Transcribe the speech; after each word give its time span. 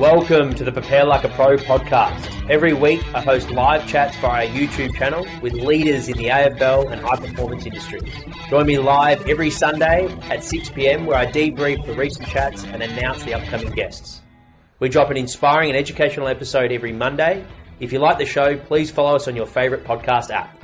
Welcome 0.00 0.54
to 0.54 0.64
the 0.64 0.72
Prepare 0.72 1.04
Like 1.04 1.24
a 1.24 1.28
Pro 1.28 1.58
podcast. 1.58 2.48
Every 2.48 2.72
week, 2.72 3.02
I 3.14 3.20
host 3.20 3.50
live 3.50 3.86
chats 3.86 4.16
via 4.16 4.48
our 4.48 4.50
YouTube 4.50 4.94
channel 4.94 5.26
with 5.42 5.52
leaders 5.52 6.08
in 6.08 6.16
the 6.16 6.28
AFL 6.28 6.90
and 6.90 7.02
high 7.02 7.16
performance 7.16 7.66
industries. 7.66 8.10
Join 8.48 8.64
me 8.64 8.78
live 8.78 9.28
every 9.28 9.50
Sunday 9.50 10.08
at 10.30 10.42
6 10.42 10.70
pm, 10.70 11.04
where 11.04 11.18
I 11.18 11.26
debrief 11.26 11.84
the 11.84 11.92
recent 11.92 12.26
chats 12.28 12.64
and 12.64 12.82
announce 12.82 13.24
the 13.24 13.34
upcoming 13.34 13.74
guests. 13.74 14.22
We 14.78 14.88
drop 14.88 15.10
an 15.10 15.18
inspiring 15.18 15.68
and 15.68 15.78
educational 15.78 16.28
episode 16.28 16.72
every 16.72 16.92
Monday. 16.92 17.44
If 17.78 17.92
you 17.92 17.98
like 17.98 18.16
the 18.16 18.24
show, 18.24 18.56
please 18.56 18.90
follow 18.90 19.16
us 19.16 19.28
on 19.28 19.36
your 19.36 19.44
favourite 19.44 19.84
podcast 19.84 20.30
app. 20.30 20.59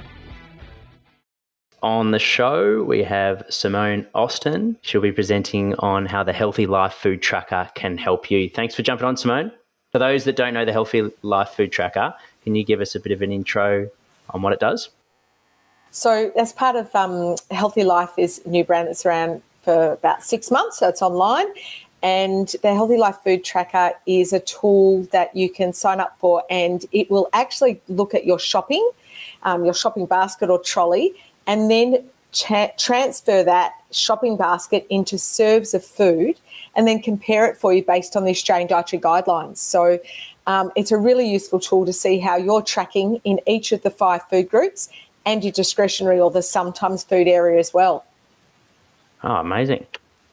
On 1.86 2.10
the 2.10 2.18
show, 2.18 2.82
we 2.82 3.04
have 3.04 3.44
Simone 3.48 4.08
Austin. 4.12 4.76
She'll 4.82 5.00
be 5.00 5.12
presenting 5.12 5.76
on 5.76 6.04
how 6.04 6.24
the 6.24 6.32
Healthy 6.32 6.66
Life 6.66 6.94
Food 6.94 7.22
Tracker 7.22 7.70
can 7.76 7.96
help 7.96 8.28
you. 8.28 8.50
Thanks 8.50 8.74
for 8.74 8.82
jumping 8.82 9.06
on, 9.06 9.16
Simone. 9.16 9.52
For 9.92 10.00
those 10.00 10.24
that 10.24 10.34
don't 10.34 10.52
know 10.52 10.64
the 10.64 10.72
Healthy 10.72 11.12
Life 11.22 11.50
Food 11.50 11.70
Tracker, 11.70 12.12
can 12.42 12.56
you 12.56 12.64
give 12.64 12.80
us 12.80 12.96
a 12.96 13.00
bit 13.00 13.12
of 13.12 13.22
an 13.22 13.30
intro 13.30 13.88
on 14.30 14.42
what 14.42 14.52
it 14.52 14.58
does? 14.58 14.88
So, 15.92 16.32
as 16.36 16.52
part 16.52 16.74
of 16.74 16.92
um, 16.92 17.36
Healthy 17.52 17.84
Life 17.84 18.14
is 18.18 18.42
a 18.44 18.48
new 18.48 18.64
brand 18.64 18.88
that's 18.88 19.06
around 19.06 19.40
for 19.62 19.92
about 19.92 20.24
six 20.24 20.50
months, 20.50 20.80
so 20.80 20.88
it's 20.88 21.02
online. 21.02 21.46
And 22.02 22.48
the 22.62 22.74
Healthy 22.74 22.96
Life 22.96 23.18
Food 23.22 23.44
Tracker 23.44 23.92
is 24.06 24.32
a 24.32 24.40
tool 24.40 25.04
that 25.12 25.36
you 25.36 25.48
can 25.48 25.72
sign 25.72 26.00
up 26.00 26.18
for, 26.18 26.42
and 26.50 26.84
it 26.90 27.12
will 27.12 27.28
actually 27.32 27.80
look 27.86 28.12
at 28.12 28.26
your 28.26 28.40
shopping, 28.40 28.90
um, 29.44 29.64
your 29.64 29.72
shopping 29.72 30.06
basket 30.06 30.50
or 30.50 30.58
trolley, 30.58 31.14
and 31.46 31.70
then 31.70 32.04
cha- 32.32 32.70
transfer 32.78 33.42
that 33.42 33.72
shopping 33.90 34.36
basket 34.36 34.86
into 34.90 35.18
serves 35.18 35.74
of 35.74 35.84
food 35.84 36.36
and 36.74 36.86
then 36.86 37.00
compare 37.00 37.46
it 37.46 37.56
for 37.56 37.72
you 37.72 37.82
based 37.82 38.16
on 38.16 38.24
the 38.24 38.30
Australian 38.30 38.68
Dietary 38.68 39.00
Guidelines. 39.00 39.58
So 39.58 39.98
um, 40.46 40.70
it's 40.76 40.92
a 40.92 40.96
really 40.96 41.28
useful 41.28 41.58
tool 41.58 41.86
to 41.86 41.92
see 41.92 42.18
how 42.18 42.36
you're 42.36 42.62
tracking 42.62 43.20
in 43.24 43.40
each 43.46 43.72
of 43.72 43.82
the 43.82 43.90
five 43.90 44.22
food 44.28 44.48
groups 44.48 44.88
and 45.24 45.42
your 45.42 45.52
discretionary 45.52 46.20
or 46.20 46.30
the 46.30 46.42
sometimes 46.42 47.02
food 47.02 47.26
area 47.26 47.58
as 47.58 47.74
well. 47.74 48.04
Oh, 49.24 49.36
amazing! 49.36 49.86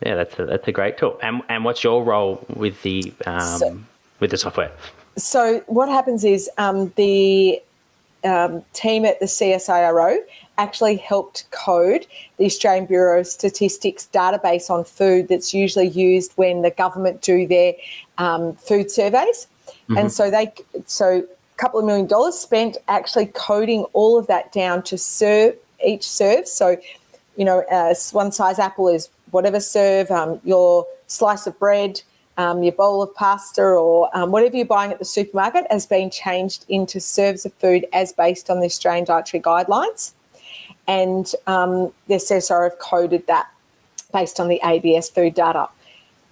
Yeah, 0.06 0.16
that's 0.16 0.38
a, 0.38 0.46
that's 0.46 0.68
a 0.68 0.72
great 0.72 0.98
tool. 0.98 1.18
And 1.24 1.42
and 1.50 1.66
what's 1.66 1.84
your 1.84 2.04
role 2.04 2.46
with 2.54 2.82
the 2.84 3.12
um, 3.26 3.42
so, 3.42 3.80
with 4.20 4.32
the 4.32 4.38
software? 4.38 4.72
So 5.18 5.64
what 5.68 5.90
happens 5.90 6.24
is 6.24 6.50
um, 6.58 6.92
the 6.96 7.62
um, 8.24 8.64
team 8.74 9.06
at 9.06 9.20
the 9.20 9.26
CSIRO 9.26 10.20
actually 10.58 10.98
helped 10.98 11.50
code 11.52 12.06
the 12.38 12.46
Australian 12.46 12.86
Bureau 12.86 13.22
of 13.22 13.28
Statistics 13.28 14.08
database 14.14 14.70
on 14.70 14.84
food 14.84 15.28
that's 15.28 15.54
usually 15.54 15.88
used 15.88 16.32
when 16.36 16.62
the 16.62 16.72
government 16.72 17.22
do 17.22 17.48
their 17.48 17.74
um, 18.18 18.54
food 18.56 18.92
surveys. 18.92 19.48
Mm-hmm. 19.68 19.98
And 19.98 20.12
so 20.12 20.30
they 20.30 20.54
so 20.86 21.24
a 21.24 21.58
couple 21.58 21.80
of 21.80 21.86
million 21.86 22.08
dollars 22.08 22.38
spent 22.38 22.78
actually 22.88 23.28
coding 23.28 23.84
all 23.94 24.18
of 24.18 24.28
that 24.28 24.52
down 24.52 24.84
to 24.84 24.98
serve 24.98 25.56
each 25.86 26.08
serve. 26.08 26.48
So, 26.48 26.78
you 27.36 27.46
know, 27.46 27.64
uh, 27.72 27.94
one 28.12 28.32
size 28.32 28.60
apple 28.60 28.88
is 28.88 29.10
whatever 29.32 29.60
serve, 29.60 30.12
um, 30.12 30.40
your 30.44 30.86
slice 31.08 31.48
of 31.48 31.58
bread, 31.60 32.02
um, 32.38 32.64
your 32.64 32.74
bowl 32.74 33.02
of 33.02 33.14
pasta 33.16 33.62
or 33.62 34.16
um, 34.16 34.32
whatever 34.32 34.56
you're 34.56 34.66
buying 34.66 34.92
at 34.92 35.00
the 35.00 35.06
supermarket 35.06 35.66
has 35.70 35.86
been 35.86 36.10
changed 36.10 36.66
into 36.68 37.00
serves 37.00 37.46
of 37.46 37.54
food 37.56 37.86
as 37.94 38.14
based 38.14 38.50
on 38.50 38.60
the 38.60 38.66
Australian 38.66 39.06
dietary 39.06 39.42
guidelines. 39.42 40.14
And 40.88 41.32
um, 41.48 41.94
the 42.08 42.16
CSIRO 42.16 42.70
have 42.70 42.80
coded 42.80 43.26
that 43.28 43.50
based 44.12 44.40
on 44.40 44.48
the 44.48 44.60
ABS 44.64 45.10
food 45.10 45.34
data. 45.34 45.70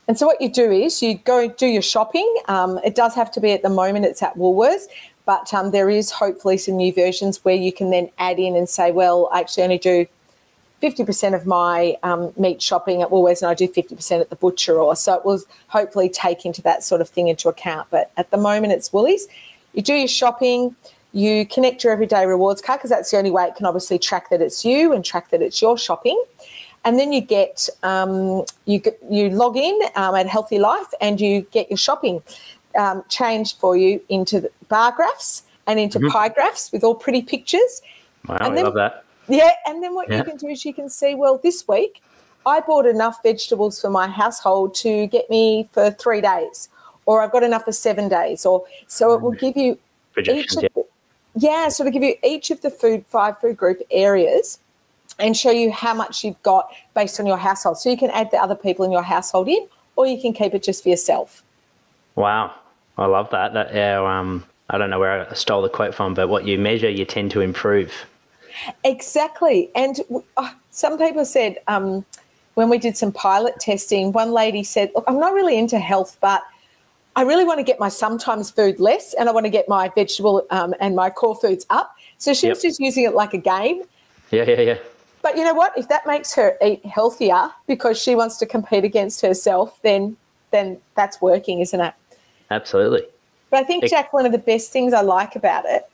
And 0.07 0.17
so 0.17 0.25
what 0.25 0.41
you 0.41 0.49
do 0.49 0.71
is 0.71 1.01
you 1.01 1.15
go 1.15 1.47
do 1.47 1.67
your 1.67 1.81
shopping. 1.81 2.31
Um, 2.47 2.79
it 2.83 2.95
does 2.95 3.15
have 3.15 3.31
to 3.31 3.39
be 3.39 3.51
at 3.51 3.61
the 3.61 3.69
moment 3.69 4.05
it's 4.05 4.21
at 4.21 4.35
Woolworths, 4.35 4.87
but 5.25 5.53
um, 5.53 5.71
there 5.71 5.89
is 5.89 6.11
hopefully 6.11 6.57
some 6.57 6.75
new 6.75 6.93
versions 6.93 7.43
where 7.45 7.55
you 7.55 7.71
can 7.71 7.91
then 7.91 8.09
add 8.17 8.39
in 8.39 8.55
and 8.55 8.67
say, 8.67 8.91
well, 8.91 9.29
I 9.31 9.39
actually 9.39 9.63
only 9.63 9.77
do 9.77 10.05
50% 10.81 11.35
of 11.35 11.45
my 11.45 11.95
um, 12.03 12.33
meat 12.37 12.61
shopping 12.61 13.01
at 13.01 13.09
Woolworths 13.09 13.41
and 13.41 13.49
I 13.49 13.53
do 13.53 13.67
50% 13.67 14.19
at 14.19 14.29
the 14.29 14.35
butcher 14.35 14.79
or 14.79 14.95
so 14.95 15.13
it 15.13 15.25
will 15.25 15.39
hopefully 15.67 16.09
take 16.09 16.45
into 16.45 16.61
that 16.63 16.83
sort 16.83 17.01
of 17.01 17.09
thing 17.09 17.27
into 17.27 17.49
account. 17.49 17.87
But 17.91 18.11
at 18.17 18.31
the 18.31 18.37
moment 18.37 18.73
it's 18.73 18.91
Woolies. 18.91 19.27
You 19.73 19.81
do 19.81 19.93
your 19.93 20.07
shopping, 20.07 20.75
you 21.13 21.45
connect 21.45 21.83
your 21.83 21.91
everyday 21.93 22.25
rewards 22.25 22.61
card 22.61 22.79
because 22.79 22.89
that's 22.89 23.11
the 23.11 23.17
only 23.17 23.31
way 23.31 23.45
it 23.45 23.55
can 23.55 23.65
obviously 23.65 23.99
track 23.99 24.29
that 24.29 24.41
it's 24.41 24.63
you 24.63 24.93
and 24.93 25.03
track 25.03 25.29
that 25.31 25.41
it's 25.41 25.61
your 25.61 25.77
shopping. 25.77 26.21
And 26.83 26.97
then 26.97 27.11
you 27.11 27.21
get 27.21 27.69
um, 27.83 28.45
you 28.65 28.79
get, 28.79 28.97
you 29.09 29.29
log 29.29 29.55
in 29.57 29.79
um, 29.95 30.15
at 30.15 30.27
Healthy 30.27 30.59
Life 30.59 30.87
and 30.99 31.21
you 31.21 31.41
get 31.51 31.69
your 31.69 31.77
shopping 31.77 32.23
um, 32.77 33.03
changed 33.09 33.57
for 33.57 33.77
you 33.77 34.01
into 34.09 34.49
bar 34.67 34.91
graphs 34.91 35.43
and 35.67 35.79
into 35.79 35.99
mm-hmm. 35.99 36.09
pie 36.09 36.29
graphs 36.29 36.71
with 36.71 36.83
all 36.83 36.95
pretty 36.95 37.21
pictures. 37.21 37.81
Wow, 38.27 38.37
and 38.41 38.57
then, 38.57 38.65
I 38.65 38.67
love 38.67 38.75
that. 38.75 39.05
Yeah, 39.27 39.51
and 39.65 39.83
then 39.83 39.93
what 39.93 40.09
yeah. 40.09 40.17
you 40.17 40.23
can 40.23 40.37
do 40.37 40.47
is 40.47 40.65
you 40.65 40.73
can 40.73 40.89
see, 40.89 41.15
well, 41.15 41.37
this 41.37 41.67
week 41.67 42.01
I 42.45 42.61
bought 42.61 42.85
enough 42.85 43.21
vegetables 43.21 43.79
for 43.79 43.89
my 43.89 44.07
household 44.07 44.73
to 44.75 45.07
get 45.07 45.29
me 45.29 45.69
for 45.71 45.91
three 45.91 46.21
days, 46.21 46.69
or 47.05 47.21
I've 47.21 47.31
got 47.31 47.43
enough 47.43 47.65
for 47.65 47.71
seven 47.71 48.09
days, 48.09 48.45
or 48.45 48.65
so 48.87 49.13
it 49.13 49.21
will 49.21 49.31
give 49.31 49.55
you 49.55 49.77
each 50.17 50.55
of, 50.55 50.63
yeah. 50.63 50.80
Yeah, 51.35 51.69
so 51.69 51.83
to 51.83 51.91
give 51.91 52.03
you 52.03 52.15
each 52.23 52.51
of 52.51 52.61
the 52.61 52.69
food 52.69 53.05
five 53.07 53.39
food 53.39 53.57
group 53.57 53.81
areas 53.91 54.59
and 55.19 55.35
show 55.37 55.51
you 55.51 55.71
how 55.71 55.93
much 55.93 56.23
you've 56.23 56.41
got 56.43 56.71
based 56.93 57.19
on 57.19 57.25
your 57.25 57.37
household. 57.37 57.77
So 57.77 57.89
you 57.89 57.97
can 57.97 58.09
add 58.11 58.31
the 58.31 58.37
other 58.37 58.55
people 58.55 58.85
in 58.85 58.91
your 58.91 59.03
household 59.03 59.47
in, 59.47 59.67
or 59.95 60.05
you 60.07 60.19
can 60.19 60.33
keep 60.33 60.53
it 60.53 60.63
just 60.63 60.83
for 60.83 60.89
yourself. 60.89 61.43
Wow, 62.15 62.53
I 62.97 63.05
love 63.05 63.29
that. 63.31 63.53
That 63.53 63.73
yeah, 63.73 64.01
um, 64.01 64.43
I 64.69 64.77
don't 64.77 64.89
know 64.89 64.99
where 64.99 65.29
I 65.29 65.33
stole 65.33 65.61
the 65.61 65.69
quote 65.69 65.95
from, 65.95 66.13
but 66.13 66.27
what 66.27 66.45
you 66.45 66.57
measure, 66.57 66.89
you 66.89 67.05
tend 67.05 67.31
to 67.31 67.41
improve. 67.41 67.93
Exactly. 68.83 69.69
And 69.75 69.99
uh, 70.37 70.51
some 70.71 70.97
people 70.97 71.25
said 71.25 71.57
um, 71.67 72.05
when 72.55 72.69
we 72.69 72.77
did 72.77 72.97
some 72.97 73.11
pilot 73.11 73.59
testing, 73.59 74.11
one 74.11 74.31
lady 74.31 74.63
said, 74.63 74.91
Look, 74.95 75.05
I'm 75.07 75.19
not 75.19 75.33
really 75.33 75.57
into 75.57 75.79
health, 75.79 76.17
but 76.19 76.43
I 77.15 77.23
really 77.23 77.43
want 77.43 77.59
to 77.59 77.63
get 77.63 77.79
my 77.79 77.89
sometimes 77.89 78.51
food 78.51 78.79
less 78.79 79.13
and 79.13 79.27
I 79.27 79.31
want 79.31 79.45
to 79.45 79.49
get 79.49 79.67
my 79.67 79.89
vegetable 79.89 80.45
um, 80.49 80.73
and 80.79 80.95
my 80.95 81.09
core 81.09 81.35
foods 81.35 81.65
up. 81.69 81.95
So 82.17 82.33
she 82.33 82.47
yep. 82.47 82.55
was 82.55 82.61
just 82.61 82.79
using 82.79 83.03
it 83.03 83.13
like 83.13 83.33
a 83.33 83.37
game. 83.37 83.83
Yeah, 84.31 84.43
yeah, 84.47 84.61
yeah. 84.61 84.77
But 85.21 85.37
you 85.37 85.43
know 85.43 85.53
what? 85.53 85.77
If 85.77 85.87
that 85.89 86.07
makes 86.07 86.33
her 86.35 86.57
eat 86.63 86.85
healthier 86.85 87.51
because 87.67 88.01
she 88.01 88.15
wants 88.15 88.37
to 88.37 88.45
compete 88.45 88.83
against 88.83 89.21
herself, 89.21 89.79
then 89.81 90.17
then 90.51 90.77
that's 90.95 91.21
working, 91.21 91.59
isn't 91.59 91.79
it? 91.79 91.93
Absolutely. 92.49 93.03
But 93.49 93.61
I 93.61 93.63
think, 93.63 93.85
Jack, 93.85 94.11
one 94.13 94.25
of 94.25 94.31
the 94.31 94.37
best 94.37 94.71
things 94.71 94.93
I 94.93 95.01
like 95.01 95.35
about 95.35 95.65
it 95.65 95.89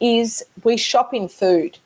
is 0.00 0.44
we 0.62 0.76
shop 0.76 1.14
in 1.14 1.28
food. 1.28 1.78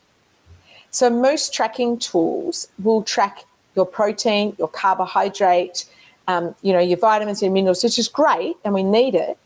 So 0.90 1.10
most 1.10 1.52
tracking 1.52 1.98
tools 1.98 2.68
will 2.82 3.02
track 3.02 3.44
your 3.76 3.86
protein, 3.86 4.56
your 4.58 4.68
carbohydrate, 4.68 5.84
um, 6.28 6.54
you 6.62 6.72
know, 6.72 6.78
your 6.78 6.98
vitamins 6.98 7.42
and 7.42 7.52
minerals, 7.52 7.82
which 7.82 7.98
is 7.98 8.06
great, 8.06 8.56
and 8.64 8.72
we 8.74 8.82
need 8.82 9.14
it. 9.14 9.36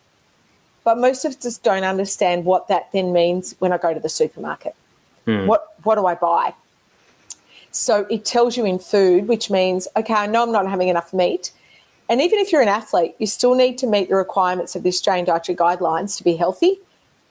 But 0.84 0.98
most 0.98 1.24
of 1.24 1.30
us 1.30 1.36
just 1.36 1.62
don't 1.62 1.84
understand 1.84 2.44
what 2.44 2.68
that 2.68 2.90
then 2.92 3.12
means 3.12 3.54
when 3.60 3.72
I 3.72 3.78
go 3.78 3.94
to 3.94 4.00
the 4.00 4.08
supermarket. 4.08 4.74
Hmm. 5.24 5.46
What 5.46 5.74
what 5.84 5.94
do 5.94 6.06
I 6.06 6.16
buy? 6.16 6.54
So 7.70 8.04
it 8.10 8.24
tells 8.24 8.56
you 8.56 8.66
in 8.66 8.78
food, 8.80 9.28
which 9.28 9.48
means 9.48 9.88
okay, 9.96 10.12
I 10.14 10.26
know 10.26 10.42
I'm 10.42 10.52
not 10.52 10.68
having 10.68 10.88
enough 10.88 11.14
meat. 11.14 11.52
And 12.08 12.20
even 12.20 12.40
if 12.40 12.52
you're 12.52 12.60
an 12.60 12.68
athlete, 12.68 13.14
you 13.18 13.26
still 13.26 13.54
need 13.54 13.78
to 13.78 13.86
meet 13.86 14.08
the 14.08 14.16
requirements 14.16 14.74
of 14.74 14.82
the 14.82 14.88
Australian 14.88 15.24
Dietary 15.24 15.56
Guidelines 15.56 16.18
to 16.18 16.24
be 16.24 16.34
healthy 16.34 16.80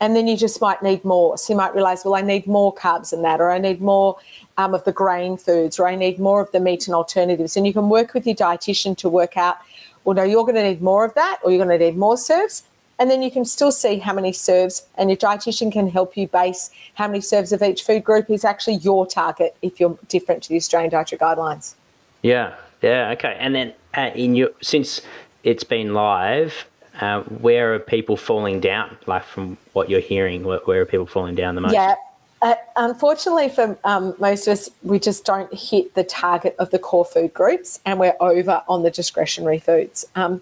and 0.01 0.15
then 0.15 0.27
you 0.27 0.35
just 0.35 0.59
might 0.59 0.81
need 0.81 1.05
more. 1.05 1.37
So 1.37 1.53
you 1.53 1.57
might 1.57 1.75
realize, 1.75 2.03
well, 2.03 2.15
I 2.15 2.21
need 2.21 2.47
more 2.47 2.73
carbs 2.73 3.11
than 3.11 3.21
that, 3.21 3.39
or 3.39 3.51
I 3.51 3.59
need 3.59 3.79
more 3.81 4.17
um, 4.57 4.73
of 4.73 4.83
the 4.83 4.91
grain 4.91 5.37
foods, 5.37 5.79
or 5.79 5.87
I 5.87 5.95
need 5.95 6.17
more 6.17 6.41
of 6.41 6.51
the 6.51 6.59
meat 6.59 6.87
and 6.87 6.95
alternatives. 6.95 7.55
And 7.55 7.67
you 7.67 7.71
can 7.71 7.87
work 7.87 8.15
with 8.15 8.25
your 8.25 8.35
dietitian 8.35 8.97
to 8.97 9.07
work 9.07 9.37
out, 9.37 9.57
well, 10.03 10.15
no, 10.15 10.23
you're 10.23 10.43
going 10.43 10.55
to 10.55 10.63
need 10.63 10.81
more 10.81 11.05
of 11.05 11.13
that, 11.13 11.39
or 11.43 11.51
you're 11.51 11.63
going 11.63 11.79
to 11.79 11.85
need 11.85 11.97
more 11.97 12.17
serves. 12.17 12.63
And 12.97 13.11
then 13.11 13.21
you 13.21 13.29
can 13.29 13.45
still 13.45 13.71
see 13.71 13.99
how 13.99 14.13
many 14.13 14.33
serves, 14.33 14.87
and 14.97 15.11
your 15.11 15.17
dietitian 15.17 15.71
can 15.71 15.87
help 15.87 16.17
you 16.17 16.27
base 16.27 16.71
how 16.95 17.07
many 17.07 17.21
serves 17.21 17.51
of 17.51 17.61
each 17.61 17.83
food 17.83 18.03
group 18.03 18.29
is 18.29 18.43
actually 18.43 18.77
your 18.77 19.05
target 19.05 19.55
if 19.61 19.79
you're 19.79 19.97
different 20.07 20.41
to 20.43 20.49
the 20.49 20.55
Australian 20.55 20.91
dietary 20.91 21.19
guidelines. 21.19 21.75
Yeah, 22.23 22.55
yeah, 22.81 23.11
okay. 23.11 23.37
And 23.39 23.53
then 23.53 23.73
uh, 23.95 24.09
in 24.15 24.35
your 24.35 24.49
since 24.61 25.01
it's 25.43 25.63
been 25.63 25.93
live, 25.93 26.65
uh, 26.99 27.21
where 27.23 27.73
are 27.73 27.79
people 27.79 28.17
falling 28.17 28.59
down? 28.59 28.97
Like 29.07 29.23
from 29.23 29.57
what 29.73 29.89
you're 29.89 30.01
hearing, 30.01 30.43
where, 30.43 30.59
where 30.65 30.81
are 30.81 30.85
people 30.85 31.05
falling 31.05 31.35
down 31.35 31.55
the 31.55 31.61
most? 31.61 31.73
Yeah, 31.73 31.95
uh, 32.41 32.55
unfortunately 32.75 33.49
for 33.49 33.77
um, 33.83 34.15
most 34.19 34.47
of 34.47 34.53
us, 34.53 34.69
we 34.83 34.99
just 34.99 35.25
don't 35.25 35.53
hit 35.53 35.93
the 35.95 36.03
target 36.03 36.55
of 36.59 36.71
the 36.71 36.79
core 36.79 37.05
food 37.05 37.33
groups, 37.33 37.79
and 37.85 37.99
we're 37.99 38.15
over 38.19 38.63
on 38.67 38.83
the 38.83 38.91
discretionary 38.91 39.59
foods. 39.59 40.05
Um, 40.15 40.41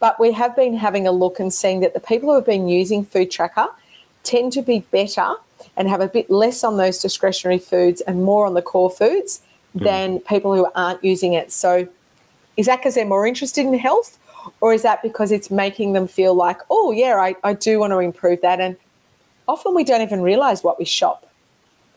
but 0.00 0.20
we 0.20 0.32
have 0.32 0.54
been 0.54 0.76
having 0.76 1.06
a 1.06 1.12
look 1.12 1.40
and 1.40 1.52
seeing 1.52 1.80
that 1.80 1.94
the 1.94 2.00
people 2.00 2.28
who 2.28 2.36
have 2.36 2.46
been 2.46 2.68
using 2.68 3.04
Food 3.04 3.30
Tracker 3.30 3.66
tend 4.22 4.52
to 4.52 4.62
be 4.62 4.80
better 4.92 5.34
and 5.76 5.88
have 5.88 6.00
a 6.00 6.08
bit 6.08 6.30
less 6.30 6.62
on 6.62 6.76
those 6.76 6.98
discretionary 6.98 7.58
foods 7.58 8.00
and 8.02 8.22
more 8.22 8.46
on 8.46 8.54
the 8.54 8.62
core 8.62 8.90
foods 8.90 9.40
mm. 9.76 9.82
than 9.82 10.20
people 10.20 10.54
who 10.54 10.68
aren't 10.74 11.02
using 11.02 11.32
it. 11.32 11.50
So, 11.50 11.88
is 12.56 12.66
that 12.66 12.76
because 12.76 12.94
they're 12.94 13.06
more 13.06 13.26
interested 13.26 13.66
in 13.66 13.74
health? 13.74 14.18
Or 14.60 14.72
is 14.72 14.82
that 14.82 15.02
because 15.02 15.32
it's 15.32 15.50
making 15.50 15.92
them 15.92 16.06
feel 16.08 16.34
like, 16.34 16.60
oh, 16.70 16.92
yeah, 16.92 17.16
I, 17.16 17.34
I 17.44 17.54
do 17.54 17.80
want 17.80 17.92
to 17.92 17.98
improve 17.98 18.40
that? 18.42 18.60
And 18.60 18.76
often 19.46 19.74
we 19.74 19.84
don't 19.84 20.02
even 20.02 20.20
realize 20.22 20.62
what 20.62 20.78
we 20.78 20.84
shop. 20.84 21.26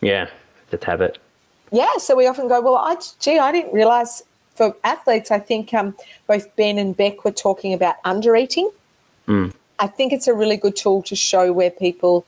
Yeah, 0.02 0.30
just 0.70 0.84
habit. 0.84 1.18
Yeah, 1.72 1.98
so 1.98 2.16
we 2.16 2.28
often 2.28 2.48
go, 2.48 2.62
well, 2.62 2.76
I, 2.76 2.98
gee, 3.20 3.40
I 3.40 3.52
didn't 3.52 3.74
realize 3.74 4.24
for 4.56 4.76
athletes, 4.84 5.32
I 5.32 5.40
think 5.40 5.74
um, 5.74 5.96
both 6.28 6.54
Ben 6.56 6.78
and 6.78 6.96
Beck 6.96 7.24
were 7.24 7.32
talking 7.32 7.74
about 7.74 7.96
under 8.04 8.36
eating. 8.36 8.70
Mm. 9.28 9.54
I 9.80 9.88
think 9.88 10.14
it's 10.14 10.28
a 10.28 10.34
really 10.34 10.58
good 10.58 10.76
tool 10.76 11.02
to 11.04 11.16
show 11.16 11.54
where 11.54 11.72
people 11.72 12.26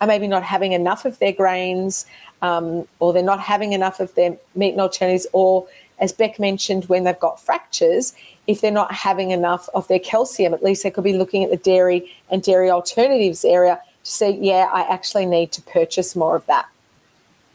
are 0.00 0.06
maybe 0.06 0.26
not 0.26 0.42
having 0.42 0.72
enough 0.72 1.04
of 1.04 1.18
their 1.18 1.32
grains 1.32 2.06
um, 2.42 2.86
or 2.98 3.12
they're 3.12 3.22
not 3.22 3.40
having 3.40 3.72
enough 3.72 4.00
of 4.00 4.14
their 4.14 4.36
meat 4.54 4.72
and 4.72 4.80
alternatives, 4.80 5.26
or 5.32 5.66
as 6.00 6.12
Beck 6.12 6.40
mentioned, 6.40 6.86
when 6.86 7.04
they've 7.04 7.20
got 7.20 7.40
fractures, 7.40 8.12
if 8.46 8.60
they're 8.60 8.70
not 8.70 8.92
having 8.92 9.30
enough 9.30 9.68
of 9.74 9.86
their 9.88 9.98
calcium, 9.98 10.52
at 10.52 10.62
least 10.62 10.82
they 10.82 10.90
could 10.90 11.04
be 11.04 11.16
looking 11.16 11.44
at 11.44 11.50
the 11.50 11.56
dairy 11.56 12.12
and 12.30 12.42
dairy 12.42 12.70
alternatives 12.70 13.44
area 13.44 13.80
to 14.04 14.10
say, 14.10 14.30
yeah, 14.30 14.68
I 14.72 14.82
actually 14.82 15.26
need 15.26 15.52
to 15.52 15.62
purchase 15.62 16.16
more 16.16 16.34
of 16.34 16.44
that. 16.46 16.68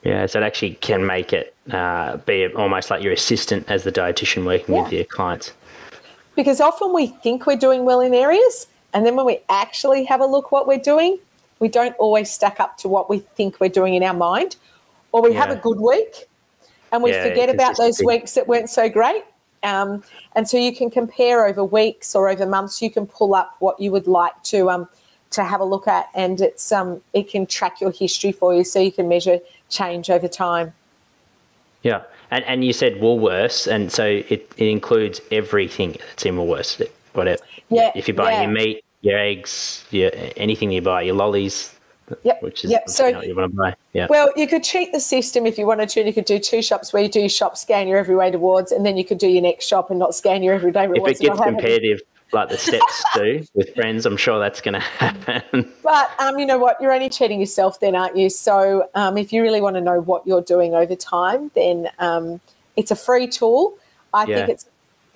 Yeah, 0.03 0.25
so 0.25 0.39
it 0.39 0.43
actually 0.43 0.75
can 0.75 1.05
make 1.05 1.33
it 1.33 1.53
uh, 1.71 2.17
be 2.17 2.47
almost 2.53 2.89
like 2.89 3.03
your 3.03 3.11
assistant 3.11 3.69
as 3.69 3.83
the 3.83 3.91
dietitian 3.91 4.45
working 4.45 4.75
yeah. 4.75 4.83
with 4.83 4.93
your 4.93 5.03
clients. 5.03 5.51
Because 6.35 6.61
often 6.61 6.93
we 6.93 7.07
think 7.07 7.45
we're 7.45 7.57
doing 7.57 7.83
well 7.83 7.99
in 7.99 8.13
areas, 8.13 8.67
and 8.93 9.05
then 9.05 9.15
when 9.15 9.25
we 9.25 9.39
actually 9.49 10.05
have 10.05 10.21
a 10.21 10.25
look 10.25 10.51
what 10.51 10.67
we're 10.67 10.79
doing, 10.79 11.17
we 11.59 11.67
don't 11.67 11.95
always 11.97 12.31
stack 12.31 12.59
up 12.59 12.77
to 12.77 12.87
what 12.87 13.09
we 13.09 13.19
think 13.19 13.59
we're 13.59 13.69
doing 13.69 13.95
in 13.95 14.03
our 14.03 14.13
mind, 14.13 14.55
or 15.11 15.21
we 15.21 15.33
yeah. 15.33 15.39
have 15.39 15.49
a 15.49 15.59
good 15.59 15.79
week 15.79 16.27
and 16.91 17.03
we 17.03 17.11
yeah, 17.11 17.27
forget 17.27 17.49
about 17.49 17.77
those 17.77 18.01
weeks 18.03 18.33
that 18.33 18.47
weren't 18.47 18.69
so 18.69 18.89
great. 18.89 19.23
Um, 19.63 20.03
and 20.35 20.47
so 20.47 20.57
you 20.57 20.75
can 20.75 20.89
compare 20.89 21.45
over 21.45 21.63
weeks 21.63 22.15
or 22.15 22.29
over 22.29 22.45
months. 22.45 22.81
You 22.81 22.89
can 22.89 23.07
pull 23.07 23.35
up 23.35 23.55
what 23.59 23.79
you 23.79 23.91
would 23.91 24.07
like 24.07 24.41
to 24.43 24.69
um, 24.69 24.87
to 25.31 25.43
have 25.43 25.59
a 25.59 25.65
look 25.65 25.87
at, 25.87 26.07
and 26.15 26.39
it's 26.41 26.71
um, 26.71 27.01
it 27.13 27.29
can 27.29 27.45
track 27.45 27.81
your 27.81 27.91
history 27.91 28.31
for 28.31 28.53
you, 28.53 28.63
so 28.63 28.79
you 28.79 28.91
can 28.91 29.07
measure 29.07 29.39
change 29.69 30.09
over 30.09 30.27
time. 30.27 30.73
Yeah, 31.83 32.03
and 32.31 32.43
and 32.45 32.63
you 32.63 32.73
said 32.73 32.95
Woolworths, 32.95 33.67
and 33.71 33.91
so 33.91 34.05
it, 34.05 34.51
it 34.57 34.67
includes 34.67 35.21
everything 35.31 35.97
that's 36.09 36.25
in 36.25 36.35
Woolworths. 36.35 36.85
Whatever. 37.13 37.41
Yeah. 37.69 37.91
If 37.95 38.07
you 38.07 38.13
buy 38.13 38.31
yeah. 38.31 38.41
your 38.43 38.51
meat, 38.51 38.85
your 39.01 39.17
eggs, 39.17 39.85
your 39.91 40.11
anything 40.37 40.71
you 40.71 40.81
buy, 40.81 41.01
your 41.03 41.15
lollies. 41.15 41.73
Yep. 42.23 42.41
Which 42.41 42.63
is 42.63 42.71
yep. 42.71 42.89
so 42.89 43.07
you 43.07 43.35
want 43.35 43.51
to 43.51 43.57
buy. 43.57 43.75
Yeah. 43.97 44.05
Well, 44.11 44.31
you 44.35 44.47
could 44.47 44.63
cheat 44.63 44.91
the 44.91 44.99
system 44.99 45.47
if 45.47 45.57
you 45.57 45.65
wanted 45.65 45.89
to. 45.89 46.05
You 46.05 46.13
could 46.13 46.25
do 46.25 46.37
two 46.37 46.61
shops 46.61 46.93
where 46.93 47.01
you 47.01 47.09
do 47.09 47.27
shop 47.27 47.57
scan 47.57 47.87
your 47.87 47.97
everyday 47.97 48.29
rewards, 48.29 48.71
and 48.71 48.85
then 48.85 48.95
you 48.95 49.03
could 49.03 49.17
do 49.17 49.27
your 49.27 49.41
next 49.41 49.65
shop 49.65 49.89
and 49.89 49.97
not 49.97 50.13
scan 50.13 50.43
your 50.43 50.53
everyday 50.53 50.85
rewards. 50.85 51.19
If 51.19 51.25
it 51.25 51.29
gets 51.29 51.41
competitive, 51.41 52.01
like 52.31 52.49
the 52.49 52.59
steps 52.59 53.03
do 53.15 53.43
with 53.55 53.73
friends, 53.73 54.05
I'm 54.05 54.15
sure 54.15 54.37
that's 54.37 54.61
going 54.61 54.73
to 54.75 54.79
happen. 54.81 55.73
But 55.81 56.11
um, 56.19 56.37
you 56.37 56.45
know 56.45 56.59
what? 56.59 56.79
You're 56.79 56.93
only 56.93 57.09
cheating 57.09 57.39
yourself 57.39 57.79
then, 57.79 57.95
aren't 57.95 58.15
you? 58.15 58.29
So 58.29 58.87
um, 58.93 59.17
if 59.17 59.33
you 59.33 59.41
really 59.41 59.61
want 59.61 59.77
to 59.77 59.81
know 59.81 59.99
what 60.01 60.27
you're 60.27 60.43
doing 60.43 60.75
over 60.75 60.95
time, 60.95 61.49
then 61.55 61.89
um, 61.97 62.39
it's 62.75 62.91
a 62.91 62.95
free 62.95 63.27
tool. 63.27 63.79
I 64.13 64.25
yeah. 64.25 64.35
think 64.35 64.49
it's 64.49 64.69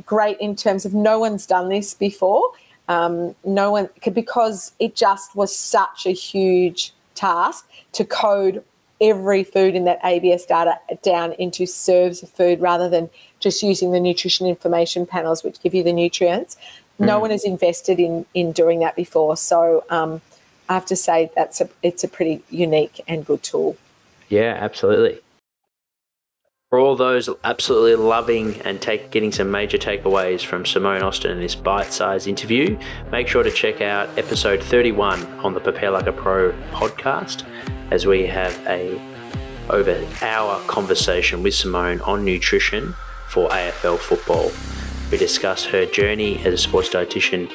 great 0.07 0.39
in 0.39 0.55
terms 0.55 0.85
of 0.85 0.95
no 0.95 1.19
one's 1.19 1.45
done 1.45 1.69
this 1.69 1.93
before. 1.93 2.51
Um, 2.87 3.35
no 3.45 3.69
one 3.69 3.89
because 4.03 4.71
it 4.79 4.95
just 4.95 5.35
was 5.35 5.55
such 5.55 6.07
a 6.07 6.11
huge 6.11 6.93
task 7.13 7.69
to 7.91 8.03
code 8.03 8.63
every 9.01 9.43
food 9.43 9.75
in 9.75 9.85
that 9.85 9.99
ABS 10.03 10.45
data 10.45 10.79
down 11.03 11.33
into 11.33 11.65
serves 11.65 12.21
of 12.21 12.29
food 12.29 12.61
rather 12.61 12.87
than 12.87 13.09
just 13.39 13.63
using 13.63 13.91
the 13.91 13.99
nutrition 13.99 14.45
information 14.47 15.05
panels, 15.05 15.43
which 15.43 15.61
give 15.61 15.73
you 15.73 15.83
the 15.83 15.91
nutrients. 15.91 16.55
No 16.99 17.17
mm. 17.17 17.21
one 17.21 17.31
has 17.31 17.43
invested 17.43 17.99
in 17.99 18.25
in 18.33 18.51
doing 18.51 18.79
that 18.79 18.95
before, 18.95 19.35
so 19.35 19.83
um, 19.89 20.21
I 20.69 20.73
have 20.75 20.85
to 20.85 20.95
say 20.95 21.31
that's 21.35 21.59
a 21.59 21.69
it's 21.81 22.03
a 22.03 22.07
pretty 22.07 22.43
unique 22.49 23.01
and 23.07 23.25
good 23.25 23.43
tool. 23.43 23.75
Yeah, 24.29 24.57
absolutely. 24.59 25.19
For 26.71 26.79
all 26.79 26.95
those 26.95 27.29
absolutely 27.43 27.95
loving 27.95 28.61
and 28.61 28.81
take, 28.81 29.11
getting 29.11 29.33
some 29.33 29.51
major 29.51 29.77
takeaways 29.77 30.41
from 30.41 30.65
Simone 30.65 31.01
Austin 31.01 31.31
in 31.31 31.41
this 31.41 31.53
bite-sized 31.53 32.29
interview, 32.29 32.79
make 33.11 33.27
sure 33.27 33.43
to 33.43 33.51
check 33.51 33.81
out 33.81 34.07
episode 34.17 34.63
31 34.63 35.21
on 35.41 35.53
the 35.53 35.59
Prepare 35.59 35.91
Like 35.91 36.07
a 36.07 36.13
Pro 36.13 36.53
podcast, 36.71 37.45
as 37.91 38.05
we 38.05 38.25
have 38.25 38.57
a 38.67 38.97
over 39.69 40.01
hour 40.21 40.61
conversation 40.67 41.43
with 41.43 41.53
Simone 41.55 41.99
on 42.03 42.23
nutrition 42.23 42.95
for 43.27 43.49
AFL 43.49 43.99
football. 43.99 44.49
We 45.11 45.17
discuss 45.17 45.65
her 45.65 45.85
journey 45.85 46.37
as 46.45 46.53
a 46.53 46.57
sports 46.57 46.87
dietitian 46.87 47.51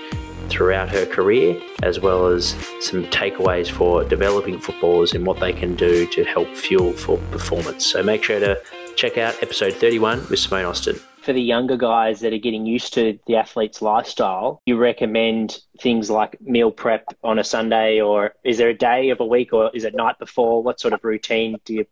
throughout 0.50 0.90
her 0.90 1.06
career, 1.06 1.58
as 1.82 2.00
well 2.00 2.26
as 2.26 2.50
some 2.80 3.04
takeaways 3.06 3.70
for 3.70 4.04
developing 4.04 4.60
footballers 4.60 5.14
and 5.14 5.24
what 5.24 5.40
they 5.40 5.54
can 5.54 5.74
do 5.74 6.06
to 6.08 6.22
help 6.22 6.54
fuel 6.54 6.92
for 6.92 7.16
performance. 7.30 7.86
So 7.86 8.02
make 8.02 8.22
sure 8.22 8.40
to 8.40 8.60
check 8.96 9.18
out 9.18 9.40
episode 9.42 9.74
31 9.74 10.26
with 10.30 10.38
Simone 10.38 10.64
Austin. 10.64 10.96
For 11.20 11.32
the 11.32 11.42
younger 11.42 11.76
guys 11.76 12.20
that 12.20 12.32
are 12.32 12.38
getting 12.38 12.64
used 12.64 12.94
to 12.94 13.18
the 13.26 13.36
athlete's 13.36 13.82
lifestyle, 13.82 14.62
you 14.64 14.76
recommend 14.76 15.58
things 15.80 16.08
like 16.08 16.40
meal 16.40 16.70
prep 16.70 17.04
on 17.22 17.38
a 17.38 17.44
Sunday, 17.44 18.00
or 18.00 18.34
is 18.44 18.58
there 18.58 18.70
a 18.70 18.74
day 18.74 19.10
of 19.10 19.20
a 19.20 19.26
week, 19.26 19.52
or 19.52 19.70
is 19.74 19.84
it 19.84 19.94
night 19.94 20.18
before? 20.18 20.62
What 20.62 20.80
sort 20.80 20.94
of 20.94 21.04
routine 21.04 21.56
do 21.64 21.74
you 21.74 21.86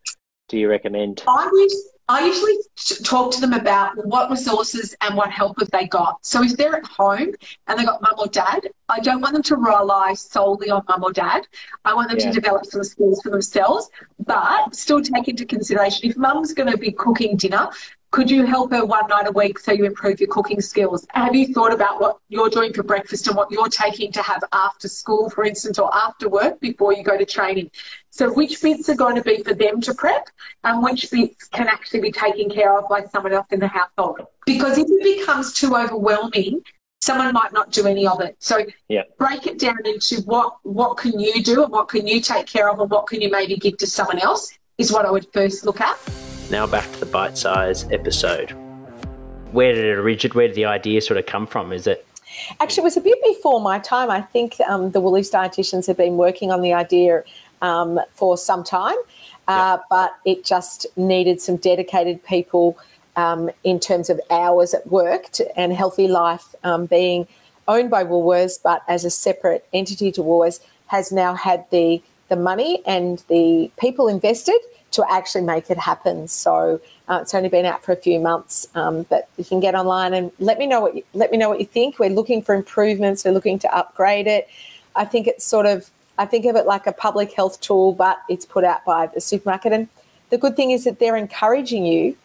do 0.48 0.58
you 0.58 0.68
recommend? 0.68 1.22
I 1.26 1.48
would 1.50 1.70
I 2.06 2.26
usually 2.26 2.56
talk 3.02 3.32
to 3.32 3.40
them 3.40 3.54
about 3.54 3.92
what 4.06 4.30
resources 4.30 4.94
and 5.00 5.16
what 5.16 5.30
help 5.30 5.58
have 5.58 5.70
they 5.70 5.86
got. 5.86 6.18
So 6.24 6.42
if 6.42 6.54
they're 6.54 6.76
at 6.76 6.84
home 6.84 7.32
and 7.66 7.78
they've 7.78 7.86
got 7.86 8.02
mum 8.02 8.14
or 8.18 8.26
dad, 8.26 8.68
I 8.90 9.00
don't 9.00 9.22
want 9.22 9.32
them 9.32 9.42
to 9.44 9.56
rely 9.56 10.12
solely 10.12 10.68
on 10.68 10.82
mum 10.86 11.02
or 11.02 11.12
dad. 11.12 11.46
I 11.86 11.94
want 11.94 12.10
them 12.10 12.18
yeah. 12.18 12.26
to 12.26 12.32
develop 12.32 12.66
some 12.66 12.84
skills 12.84 13.22
for 13.22 13.30
themselves, 13.30 13.90
but 14.26 14.74
still 14.76 15.00
take 15.00 15.28
into 15.28 15.46
consideration 15.46 16.10
if 16.10 16.16
mum's 16.18 16.52
going 16.52 16.70
to 16.70 16.76
be 16.76 16.92
cooking 16.92 17.38
dinner, 17.38 17.70
could 18.14 18.30
you 18.30 18.46
help 18.46 18.70
her 18.70 18.86
one 18.86 19.08
night 19.08 19.26
a 19.26 19.32
week 19.32 19.58
so 19.58 19.72
you 19.72 19.84
improve 19.84 20.20
your 20.20 20.28
cooking 20.28 20.60
skills? 20.60 21.04
Have 21.14 21.34
you 21.34 21.52
thought 21.52 21.72
about 21.72 22.00
what 22.00 22.18
you're 22.28 22.48
doing 22.48 22.72
for 22.72 22.84
breakfast 22.84 23.26
and 23.26 23.36
what 23.36 23.50
you're 23.50 23.66
taking 23.66 24.12
to 24.12 24.22
have 24.22 24.44
after 24.52 24.86
school, 24.86 25.28
for 25.30 25.44
instance, 25.44 25.80
or 25.80 25.92
after 25.92 26.28
work 26.28 26.60
before 26.60 26.92
you 26.92 27.02
go 27.02 27.18
to 27.18 27.24
training? 27.24 27.72
So, 28.10 28.32
which 28.32 28.62
bits 28.62 28.88
are 28.88 28.94
going 28.94 29.16
to 29.16 29.22
be 29.22 29.42
for 29.42 29.52
them 29.52 29.80
to 29.80 29.94
prep 29.94 30.28
and 30.62 30.80
which 30.80 31.10
bits 31.10 31.48
can 31.48 31.66
actually 31.66 32.02
be 32.02 32.12
taken 32.12 32.48
care 32.48 32.78
of 32.78 32.88
by 32.88 33.04
someone 33.06 33.32
else 33.32 33.48
in 33.50 33.58
the 33.58 33.66
household? 33.66 34.20
Because 34.46 34.78
if 34.78 34.86
it 34.88 35.18
becomes 35.18 35.52
too 35.52 35.74
overwhelming, 35.74 36.62
someone 37.00 37.32
might 37.32 37.52
not 37.52 37.72
do 37.72 37.88
any 37.88 38.06
of 38.06 38.20
it. 38.20 38.36
So 38.38 38.64
yeah. 38.88 39.02
break 39.18 39.48
it 39.48 39.58
down 39.58 39.84
into 39.86 40.20
what 40.20 40.54
what 40.62 40.98
can 40.98 41.18
you 41.18 41.42
do 41.42 41.64
and 41.64 41.72
what 41.72 41.88
can 41.88 42.06
you 42.06 42.20
take 42.20 42.46
care 42.46 42.70
of 42.70 42.78
and 42.78 42.88
what 42.88 43.08
can 43.08 43.20
you 43.20 43.28
maybe 43.28 43.56
give 43.56 43.76
to 43.78 43.88
someone 43.88 44.20
else 44.20 44.56
is 44.78 44.92
what 44.92 45.04
I 45.04 45.10
would 45.10 45.26
first 45.32 45.66
look 45.66 45.80
at. 45.80 45.98
Now 46.50 46.66
back 46.66 46.90
to 46.92 47.00
the 47.00 47.06
bite 47.06 47.38
size 47.38 47.90
episode. 47.90 48.50
Where 49.52 49.72
did 49.72 49.84
it 49.84 49.98
originate? 49.98 50.34
Where 50.34 50.46
did 50.46 50.56
the 50.56 50.66
idea 50.66 51.00
sort 51.00 51.18
of 51.18 51.26
come 51.26 51.46
from? 51.46 51.72
Is 51.72 51.86
it? 51.86 52.06
Actually, 52.60 52.82
it 52.82 52.84
was 52.84 52.96
a 52.96 53.00
bit 53.00 53.18
before 53.24 53.60
my 53.60 53.78
time. 53.78 54.10
I 54.10 54.20
think 54.20 54.60
um, 54.68 54.90
the 54.90 55.00
Woolies 55.00 55.30
dietitians 55.30 55.86
have 55.86 55.96
been 55.96 56.16
working 56.16 56.50
on 56.50 56.60
the 56.60 56.72
idea 56.72 57.22
um, 57.62 57.98
for 58.10 58.36
some 58.36 58.62
time, 58.62 58.96
uh, 59.48 59.78
but 59.88 60.16
it 60.26 60.44
just 60.44 60.86
needed 60.96 61.40
some 61.40 61.56
dedicated 61.56 62.22
people 62.24 62.76
um, 63.16 63.50
in 63.62 63.80
terms 63.80 64.10
of 64.10 64.20
hours 64.30 64.74
at 64.74 64.86
work 64.88 65.30
to, 65.32 65.58
and 65.58 65.72
Healthy 65.72 66.08
Life 66.08 66.54
um, 66.62 66.86
being 66.86 67.26
owned 67.68 67.90
by 67.90 68.04
Woolworths, 68.04 68.58
but 68.62 68.82
as 68.86 69.04
a 69.04 69.10
separate 69.10 69.66
entity 69.72 70.12
to 70.12 70.20
Woolworths, 70.20 70.60
has 70.88 71.10
now 71.10 71.34
had 71.34 71.64
the 71.70 72.02
the 72.28 72.36
money 72.36 72.82
and 72.86 73.22
the 73.28 73.70
people 73.78 74.08
invested 74.08 74.58
to 74.94 75.04
actually 75.10 75.42
make 75.42 75.70
it 75.70 75.78
happen. 75.78 76.28
So 76.28 76.80
uh, 77.08 77.20
it's 77.22 77.34
only 77.34 77.48
been 77.48 77.66
out 77.66 77.84
for 77.84 77.92
a 77.92 77.96
few 77.96 78.18
months, 78.20 78.68
um, 78.74 79.02
but 79.04 79.28
you 79.36 79.44
can 79.44 79.60
get 79.60 79.74
online 79.74 80.14
and 80.14 80.30
let 80.38 80.58
me 80.58 80.66
know 80.66 80.80
what 80.80 80.96
you, 80.96 81.02
let 81.14 81.30
me 81.30 81.38
know 81.38 81.48
what 81.48 81.60
you 81.60 81.66
think. 81.66 81.98
We're 81.98 82.10
looking 82.10 82.42
for 82.42 82.54
improvements. 82.54 83.24
We're 83.24 83.32
looking 83.32 83.58
to 83.60 83.76
upgrade 83.76 84.26
it. 84.26 84.48
I 84.96 85.04
think 85.04 85.26
it's 85.26 85.44
sort 85.44 85.66
of 85.66 85.90
I 86.16 86.26
think 86.26 86.46
of 86.46 86.54
it 86.56 86.66
like 86.66 86.86
a 86.86 86.92
public 86.92 87.32
health 87.32 87.60
tool, 87.60 87.92
but 87.92 88.22
it's 88.28 88.46
put 88.46 88.64
out 88.64 88.84
by 88.84 89.08
the 89.08 89.20
supermarket. 89.20 89.72
And 89.72 89.88
the 90.30 90.38
good 90.38 90.54
thing 90.54 90.70
is 90.70 90.84
that 90.84 91.00
they're 91.00 91.16
encouraging 91.16 91.84
you 91.84 92.16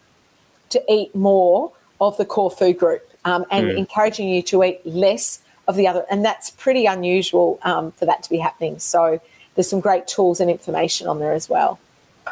to 0.69 0.83
eat 0.91 1.15
more 1.15 1.71
of 1.99 2.15
the 2.17 2.25
core 2.25 2.51
food 2.51 2.77
group 2.77 3.03
um, 3.25 3.45
and 3.49 3.67
mm. 3.67 3.77
encouraging 3.77 4.29
you 4.29 4.43
to 4.43 4.63
eat 4.63 4.85
less 4.85 5.41
of 5.67 5.75
the 5.75 5.87
other. 5.87 6.05
And 6.11 6.23
that's 6.23 6.51
pretty 6.51 6.85
unusual 6.85 7.59
um, 7.63 7.91
for 7.93 8.05
that 8.05 8.21
to 8.23 8.29
be 8.29 8.37
happening. 8.37 8.77
So 8.77 9.19
there's 9.55 9.69
some 9.69 9.79
great 9.79 10.07
tools 10.07 10.39
and 10.39 10.51
information 10.51 11.07
on 11.07 11.19
there 11.19 11.33
as 11.33 11.49
well. 11.49 11.79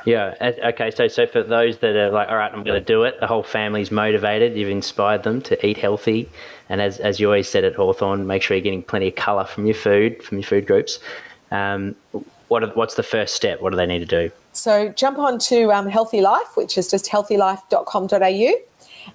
Yeah. 0.05 0.35
Okay. 0.41 0.91
So, 0.91 1.07
so 1.07 1.27
for 1.27 1.43
those 1.43 1.77
that 1.79 1.95
are 1.95 2.09
like, 2.11 2.29
all 2.29 2.35
right, 2.35 2.51
I'm 2.51 2.63
going 2.63 2.79
to 2.79 2.85
do 2.85 3.03
it. 3.03 3.19
The 3.19 3.27
whole 3.27 3.43
family's 3.43 3.91
motivated. 3.91 4.55
You've 4.55 4.69
inspired 4.69 5.23
them 5.23 5.41
to 5.43 5.65
eat 5.65 5.77
healthy, 5.77 6.29
and 6.69 6.81
as 6.81 6.99
as 6.99 7.19
you 7.19 7.27
always 7.27 7.49
said 7.49 7.63
at 7.63 7.75
Hawthorn, 7.75 8.27
make 8.27 8.41
sure 8.41 8.55
you're 8.55 8.63
getting 8.63 8.83
plenty 8.83 9.09
of 9.09 9.15
colour 9.15 9.45
from 9.45 9.65
your 9.65 9.75
food, 9.75 10.23
from 10.23 10.37
your 10.37 10.45
food 10.45 10.67
groups. 10.67 10.99
Um, 11.51 11.95
what 12.47 12.63
are, 12.63 12.69
what's 12.69 12.95
the 12.95 13.03
first 13.03 13.35
step? 13.35 13.61
What 13.61 13.71
do 13.71 13.77
they 13.77 13.85
need 13.85 13.99
to 13.99 14.05
do? 14.05 14.31
So 14.53 14.89
jump 14.89 15.19
on 15.19 15.39
to 15.39 15.71
um, 15.71 15.87
Healthy 15.87 16.21
Life, 16.21 16.55
which 16.55 16.77
is 16.77 16.89
just 16.89 17.05
healthylife.com.au, 17.05 18.53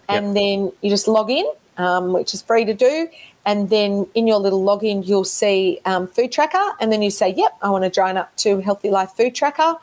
and 0.09 0.27
yep. 0.27 0.35
then 0.35 0.73
you 0.81 0.91
just 0.91 1.09
log 1.09 1.31
in, 1.31 1.51
um, 1.79 2.13
which 2.13 2.35
is 2.35 2.43
free 2.43 2.65
to 2.65 2.75
do, 2.75 3.09
and 3.45 3.69
then 3.71 4.07
in 4.15 4.27
your 4.27 4.39
little 4.39 4.63
login, 4.63 5.07
you'll 5.07 5.25
see 5.25 5.81
um, 5.85 6.07
food 6.07 6.31
tracker, 6.31 6.63
and 6.81 6.93
then 6.93 7.03
you 7.03 7.11
say, 7.11 7.31
"Yep, 7.31 7.59
I 7.63 7.71
want 7.71 7.85
to 7.85 7.91
join 7.91 8.17
up 8.17 8.35
to 8.37 8.61
Healthy 8.61 8.91
Life 8.91 9.11
Food 9.13 9.35
Tracker." 9.35 9.77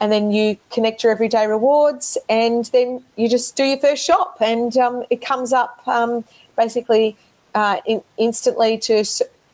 And 0.00 0.10
then 0.10 0.32
you 0.32 0.56
connect 0.70 1.02
your 1.02 1.12
everyday 1.12 1.46
rewards, 1.46 2.16
and 2.28 2.64
then 2.66 3.04
you 3.16 3.28
just 3.28 3.54
do 3.54 3.64
your 3.64 3.78
first 3.78 4.02
shop, 4.04 4.38
and 4.40 4.74
um, 4.78 5.04
it 5.10 5.20
comes 5.20 5.52
up 5.52 5.86
um, 5.86 6.24
basically 6.56 7.16
uh, 7.54 7.78
in, 7.86 8.02
instantly 8.16 8.78
to 8.78 9.04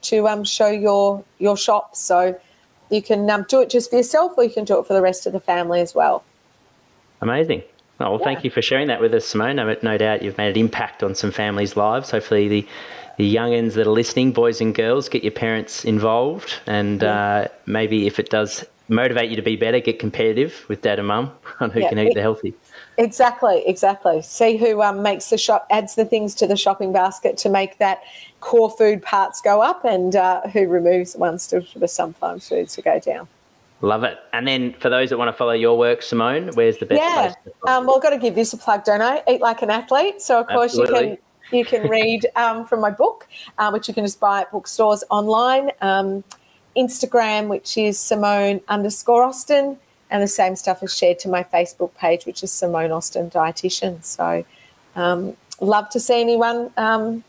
to 0.02 0.28
um, 0.28 0.44
show 0.44 0.68
your 0.68 1.24
your 1.38 1.56
shop. 1.56 1.96
So 1.96 2.38
you 2.90 3.02
can 3.02 3.28
um, 3.28 3.44
do 3.48 3.60
it 3.60 3.70
just 3.70 3.90
for 3.90 3.96
yourself, 3.96 4.34
or 4.36 4.44
you 4.44 4.50
can 4.50 4.64
do 4.64 4.78
it 4.78 4.86
for 4.86 4.94
the 4.94 5.02
rest 5.02 5.26
of 5.26 5.32
the 5.32 5.40
family 5.40 5.80
as 5.80 5.94
well. 5.94 6.24
Amazing. 7.20 7.62
Oh, 7.98 8.10
well, 8.10 8.18
yeah. 8.20 8.24
thank 8.24 8.44
you 8.44 8.50
for 8.50 8.60
sharing 8.60 8.88
that 8.88 9.00
with 9.00 9.14
us, 9.14 9.24
Simone. 9.24 9.56
No, 9.56 9.74
no 9.82 9.96
doubt 9.96 10.22
you've 10.22 10.36
made 10.36 10.50
an 10.50 10.60
impact 10.60 11.02
on 11.02 11.14
some 11.14 11.32
families' 11.32 11.76
lives. 11.76 12.10
Hopefully, 12.10 12.48
the 12.48 12.68
the 13.16 13.34
youngins 13.34 13.72
that 13.74 13.86
are 13.86 13.90
listening, 13.90 14.32
boys 14.32 14.60
and 14.60 14.74
girls, 14.74 15.08
get 15.08 15.24
your 15.24 15.32
parents 15.32 15.84
involved, 15.84 16.60
and 16.66 17.02
yeah. 17.02 17.14
uh, 17.14 17.48
maybe 17.64 18.06
if 18.06 18.18
it 18.18 18.28
does 18.28 18.64
motivate 18.88 19.30
you 19.30 19.36
to 19.36 19.42
be 19.42 19.56
better, 19.56 19.80
get 19.80 19.98
competitive 19.98 20.64
with 20.68 20.82
dad 20.82 20.98
and 20.98 21.08
mum 21.08 21.32
on 21.60 21.70
who 21.70 21.80
yeah. 21.80 21.88
can 21.88 21.98
eat 21.98 22.14
the 22.14 22.20
healthy. 22.20 22.54
Exactly, 22.98 23.62
exactly. 23.66 24.22
See 24.22 24.56
who 24.56 24.82
um, 24.82 25.02
makes 25.02 25.30
the 25.30 25.38
shop, 25.38 25.66
adds 25.70 25.94
the 25.94 26.04
things 26.04 26.34
to 26.36 26.46
the 26.46 26.56
shopping 26.56 26.92
basket 26.92 27.36
to 27.38 27.48
make 27.48 27.78
that 27.78 28.02
core 28.40 28.70
food 28.70 29.02
parts 29.02 29.40
go 29.40 29.60
up, 29.60 29.84
and 29.84 30.16
uh, 30.16 30.42
who 30.48 30.68
removes 30.68 31.14
the 31.14 31.18
ones 31.18 31.46
to, 31.48 31.60
for 31.60 31.78
the 31.78 31.88
sometimes 31.88 32.48
foods 32.48 32.74
to 32.76 32.82
go 32.82 32.98
down. 32.98 33.28
Love 33.82 34.04
it. 34.04 34.18
And 34.32 34.48
then 34.48 34.72
for 34.74 34.88
those 34.88 35.10
that 35.10 35.18
want 35.18 35.28
to 35.28 35.34
follow 35.34 35.52
your 35.52 35.76
work, 35.76 36.00
Simone, 36.00 36.48
where's 36.54 36.78
the 36.78 36.86
best 36.86 37.02
yeah. 37.02 37.22
place? 37.22 37.54
Yeah, 37.66 37.76
um, 37.76 37.86
well, 37.86 37.96
I've 37.96 38.02
got 38.02 38.10
to 38.10 38.18
give 38.18 38.34
this 38.34 38.52
a 38.54 38.56
plug, 38.56 38.84
don't 38.84 39.02
I? 39.02 39.22
Eat 39.28 39.42
like 39.42 39.60
an 39.60 39.70
athlete. 39.70 40.22
So 40.22 40.40
of 40.40 40.46
course 40.46 40.78
Absolutely. 40.78 41.10
you 41.10 41.16
can 41.16 41.18
you 41.52 41.64
can 41.64 41.88
read 41.88 42.26
um, 42.36 42.66
from 42.66 42.80
my 42.80 42.90
book, 42.90 43.28
uh, 43.58 43.70
which 43.70 43.86
you 43.86 43.94
can 43.94 44.04
just 44.04 44.18
buy 44.18 44.40
at 44.40 44.50
bookstores 44.50 45.04
online. 45.10 45.70
Um, 45.82 46.24
Instagram, 46.76 47.48
which 47.48 47.76
is 47.76 47.98
Simone 47.98 48.60
underscore 48.68 49.24
Austin, 49.24 49.78
and 50.10 50.22
the 50.22 50.28
same 50.28 50.56
stuff 50.56 50.82
is 50.82 50.96
shared 50.96 51.18
to 51.20 51.28
my 51.28 51.42
Facebook 51.42 51.94
page, 51.94 52.26
which 52.26 52.42
is 52.42 52.52
Simone 52.52 52.92
Austin 52.92 53.30
Dietitian. 53.30 54.04
So, 54.04 54.44
um, 54.94 55.36
love 55.60 55.88
to 55.90 56.00
see 56.00 56.20
anyone 56.20 56.70
um, 56.76 57.24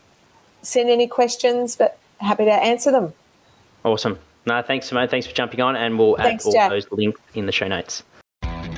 send 0.62 0.90
any 0.90 1.06
questions, 1.06 1.76
but 1.76 1.98
happy 2.20 2.44
to 2.44 2.52
answer 2.52 2.92
them. 2.92 3.12
Awesome. 3.84 4.18
No, 4.46 4.62
thanks, 4.62 4.86
Simone. 4.86 5.08
Thanks 5.08 5.26
for 5.26 5.34
jumping 5.34 5.60
on, 5.60 5.76
and 5.76 5.98
we'll 5.98 6.16
thanks, 6.16 6.44
add 6.44 6.48
all 6.48 6.52
Jack. 6.52 6.70
those 6.70 6.90
links 6.92 7.20
in 7.34 7.46
the 7.46 7.52
show 7.52 7.68
notes. 7.68 8.02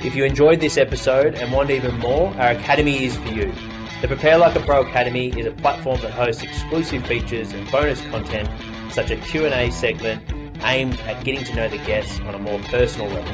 If 0.03 0.15
you 0.15 0.25
enjoyed 0.25 0.59
this 0.59 0.77
episode 0.77 1.35
and 1.35 1.51
want 1.51 1.69
even 1.69 1.95
more, 1.99 2.29
our 2.37 2.51
academy 2.51 3.05
is 3.05 3.15
for 3.17 3.29
you. 3.29 3.53
The 4.01 4.07
Prepare 4.07 4.39
Like 4.39 4.55
a 4.55 4.59
Pro 4.61 4.81
Academy 4.81 5.29
is 5.39 5.45
a 5.45 5.51
platform 5.51 6.01
that 6.01 6.11
hosts 6.11 6.41
exclusive 6.41 7.05
features 7.05 7.51
and 7.51 7.69
bonus 7.71 8.01
content 8.07 8.49
such 8.91 9.11
as 9.11 9.29
Q&A 9.29 9.69
segment 9.69 10.30
aimed 10.63 10.99
at 11.01 11.23
getting 11.23 11.43
to 11.45 11.55
know 11.55 11.69
the 11.69 11.77
guests 11.79 12.19
on 12.21 12.35
a 12.35 12.39
more 12.39 12.59
personal 12.59 13.07
level. 13.07 13.33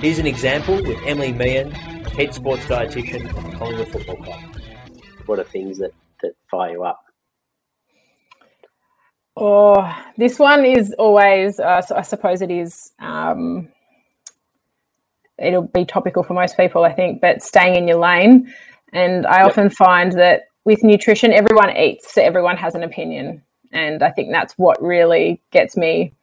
Here's 0.00 0.18
an 0.18 0.26
example 0.26 0.76
with 0.82 0.98
Emily 1.04 1.32
Meehan, 1.32 1.70
head 1.70 2.34
sports 2.34 2.64
dietitian 2.64 3.34
of 3.36 3.50
the 3.50 3.56
Collingwood 3.56 3.88
Football 3.88 4.16
Club. 4.16 4.40
What 5.26 5.38
are 5.38 5.44
things 5.44 5.78
that, 5.78 5.92
that 6.22 6.32
fire 6.50 6.72
you 6.72 6.84
up? 6.84 7.02
Oh, 9.36 9.94
this 10.16 10.38
one 10.38 10.64
is 10.64 10.94
always, 10.98 11.60
uh, 11.60 11.82
so 11.82 11.96
I 11.96 12.02
suppose 12.02 12.40
it 12.40 12.50
is, 12.50 12.92
um, 12.98 13.68
it'll 15.38 15.68
be 15.68 15.84
topical 15.84 16.22
for 16.22 16.32
most 16.32 16.56
people, 16.56 16.84
I 16.84 16.92
think, 16.92 17.20
but 17.20 17.42
staying 17.42 17.76
in 17.76 17.86
your 17.86 17.98
lane. 17.98 18.52
And 18.92 19.26
I 19.26 19.40
yep. 19.40 19.48
often 19.48 19.68
find 19.68 20.12
that 20.12 20.44
with 20.64 20.82
nutrition, 20.82 21.32
everyone 21.32 21.76
eats, 21.76 22.14
so 22.14 22.22
everyone 22.22 22.56
has 22.56 22.74
an 22.74 22.82
opinion. 22.82 23.42
And 23.72 24.02
I 24.02 24.10
think 24.10 24.32
that's 24.32 24.54
what 24.54 24.82
really 24.82 25.42
gets 25.50 25.76
me 25.76 26.14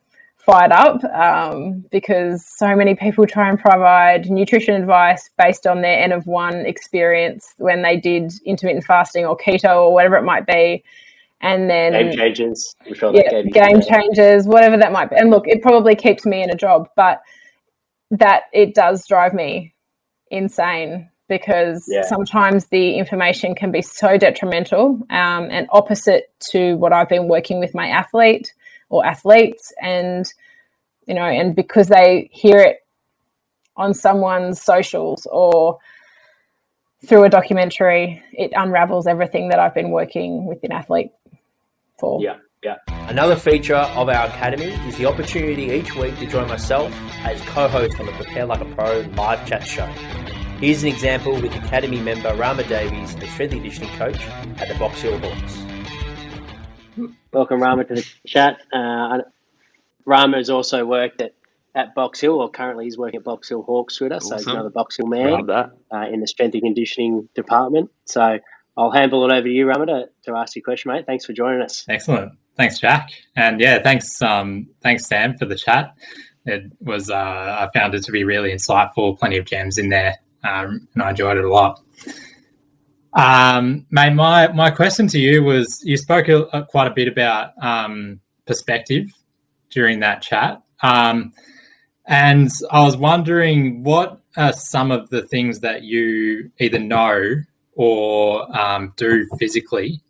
fired 0.46 0.72
up 0.72 1.04
um, 1.06 1.86
because 1.92 2.46
so 2.58 2.76
many 2.76 2.96
people 2.96 3.26
try 3.26 3.50
and 3.50 3.60
provide 3.60 4.30
nutrition 4.30 4.76
advice 4.76 5.30
based 5.38 5.66
on 5.66 5.82
their 5.82 6.00
N 6.00 6.12
of 6.12 6.28
one 6.28 6.66
experience 6.66 7.54
when 7.58 7.82
they 7.82 7.98
did 7.98 8.32
intermittent 8.46 8.86
fasting 8.86 9.26
or 9.26 9.38
keto 9.38 9.86
or 9.86 9.94
whatever 9.94 10.16
it 10.18 10.24
might 10.24 10.46
be. 10.46 10.84
And 11.42 11.70
then 11.70 11.92
Game 11.92 12.18
Changers, 12.18 12.76
sure 12.94 13.14
yeah, 13.14 13.42
Game 13.44 13.82
Changers, 13.82 14.46
whatever 14.46 14.78
that 14.78 14.92
might 14.92 15.10
be. 15.10 15.18
And 15.18 15.30
look, 15.30 15.48
it 15.48 15.62
probably 15.62 15.96
keeps 15.96 16.26
me 16.26 16.42
in 16.42 16.50
a 16.50 16.56
job, 16.56 16.90
but 16.96 17.22
that 18.12 18.44
it 18.54 18.74
does 18.74 19.06
drive 19.08 19.34
me 19.34 19.74
insane 20.32 21.10
because 21.28 21.86
yeah. 21.88 22.04
sometimes 22.04 22.68
the 22.68 22.96
information 22.96 23.56
can 23.56 23.72
be 23.72 23.82
so 23.82 24.18
detrimental 24.18 25.00
um, 25.10 25.48
and 25.52 25.68
opposite 25.72 26.34
to 26.52 26.76
what 26.76 26.94
I've 26.94 27.10
been 27.10 27.28
working 27.28 27.60
with 27.60 27.74
my 27.74 27.88
athlete 27.88 28.54
or 28.94 29.04
athletes. 29.04 29.74
And, 29.82 30.32
you 31.08 31.16
know, 31.16 31.24
and 31.24 31.56
because 31.56 31.88
they 31.88 32.30
hear 32.32 32.60
it 32.60 32.86
on 33.76 33.96
someone's 33.96 34.62
socials 34.62 35.28
or 35.32 35.80
through 37.04 37.24
a 37.24 37.30
documentary, 37.30 38.24
it 38.34 38.52
unravels 38.56 39.08
everything 39.08 39.50
that 39.50 39.60
I've 39.60 39.74
been 39.74 39.90
working 39.90 40.46
with 40.46 40.64
an 40.64 40.72
athlete 40.72 41.12
for. 41.98 42.22
Yeah. 42.22 42.38
Yeah. 42.64 42.76
Another 43.10 43.36
feature 43.36 43.76
of 43.76 44.08
our 44.08 44.28
academy 44.28 44.72
is 44.88 44.96
the 44.96 45.06
opportunity 45.06 45.64
each 45.64 45.96
week 45.96 46.18
to 46.20 46.28
join 46.28 46.48
myself 46.48 46.94
as 47.26 47.42
co-host 47.42 48.00
on 48.00 48.06
the 48.06 48.14
Prepare 48.14 48.46
Like 48.46 48.62
a 48.62 48.76
Pro 48.76 49.02
live 49.18 49.46
chat 49.46 49.68
show. 49.68 49.88
Here's 50.62 50.82
an 50.84 50.88
example 50.88 51.34
with 51.34 51.54
Academy 51.56 52.00
member 52.00 52.34
Rama 52.36 52.64
Davies, 52.64 53.16
the 53.18 53.28
strength 53.28 53.52
conditioning 53.52 53.90
coach 53.98 54.26
at 54.62 54.70
the 54.70 54.76
Box 54.76 55.02
Hill 55.02 55.20
Hawks. 55.20 55.73
Welcome, 57.32 57.62
Rama, 57.62 57.86
to 57.86 57.96
the 57.96 58.06
chat. 58.26 58.62
Uh, 58.72 59.20
Rama 60.06 60.38
has 60.38 60.50
also 60.50 60.86
worked 60.86 61.22
at, 61.22 61.34
at 61.76 61.96
Box 61.96 62.20
Hill, 62.20 62.42
or 62.42 62.50
currently 62.50 62.86
he's 62.86 62.98
working 62.98 63.20
at 63.20 63.24
Box 63.24 63.50
Hill 63.50 63.64
Hawks 63.64 64.00
with 64.00 64.12
us, 64.12 64.26
awesome. 64.26 64.40
so 64.40 64.44
he's 64.44 64.54
another 64.54 64.70
Box 64.70 64.98
Hill 64.98 65.08
man 65.08 65.50
uh, 65.50 65.68
in 66.12 66.20
the 66.20 66.28
strength 66.28 66.54
and 66.54 66.64
conditioning 66.64 67.30
department. 67.36 67.90
So 68.06 68.40
I'll 68.78 68.92
handle 68.92 69.24
it 69.30 69.34
over 69.34 69.48
to 69.48 69.54
you, 69.54 69.68
Rama, 69.68 69.86
to, 69.88 70.10
to 70.26 70.36
ask 70.36 70.56
your 70.56 70.64
question, 70.64 70.92
mate. 70.92 71.06
Thanks 71.06 71.26
for 71.26 71.34
joining 71.34 71.62
us. 71.62 71.86
Excellent. 71.88 72.34
Thanks, 72.56 72.80
Jack. 72.80 73.10
And 73.36 73.60
yeah, 73.60 73.82
thanks, 73.82 74.22
um, 74.22 74.68
thanks, 74.82 75.08
Sam, 75.08 75.38
for 75.38 75.46
the 75.46 75.56
chat. 75.56 75.96
It 76.46 76.72
was 76.82 77.10
uh, 77.10 77.16
I 77.16 77.70
found 77.74 77.96
it 77.96 78.04
to 78.04 78.12
be 78.12 78.24
really 78.24 78.52
insightful. 78.52 79.18
Plenty 79.18 79.38
of 79.38 79.46
gems 79.46 79.78
in 79.78 79.90
there 79.90 80.18
um, 80.44 80.88
and 80.94 81.04
I 81.04 81.12
enjoyed 81.12 81.38
it 81.38 81.46
a 81.46 81.50
lot. 81.50 81.80
Um, 83.16 83.86
mate, 83.92 84.14
my 84.14 84.48
my 84.50 84.72
question 84.72 85.08
to 85.08 85.20
you 85.20 85.44
was: 85.44 85.82
you 85.84 85.98
spoke 85.98 86.28
a, 86.30 86.66
quite 86.70 86.88
a 86.88 86.94
bit 86.94 87.08
about 87.08 87.52
um, 87.62 88.20
perspective 88.46 89.06
during 89.70 90.00
that 90.00 90.22
chat, 90.22 90.62
um, 90.82 91.34
and 92.06 92.50
I 92.72 92.84
was 92.84 92.98
wondering 92.98 93.84
what 93.84 94.20
are 94.36 94.54
some 94.54 94.92
of 94.92 95.10
the 95.10 95.22
things 95.28 95.60
that 95.60 95.84
you 95.84 96.52
either 96.60 96.80
know 96.80 97.36
or 97.76 98.58
um, 98.58 98.94
do 98.98 99.28
physically 99.40 100.02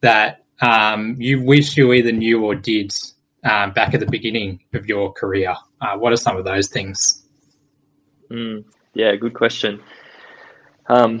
that 0.00 0.44
um, 0.60 1.16
you 1.18 1.40
wish 1.42 1.76
you 1.76 1.92
either 1.92 2.12
knew 2.12 2.44
or 2.44 2.54
did 2.54 2.92
um, 3.44 3.72
back 3.72 3.94
at 3.94 4.00
the 4.00 4.06
beginning 4.06 4.60
of 4.74 4.86
your 4.86 5.12
career. 5.12 5.54
Uh, 5.80 5.96
what 5.96 6.12
are 6.12 6.16
some 6.16 6.36
of 6.36 6.44
those 6.44 6.68
things? 6.68 7.24
Mm. 8.30 8.64
Yeah, 8.94 9.14
good 9.16 9.34
question. 9.34 9.82
Um, 10.86 11.20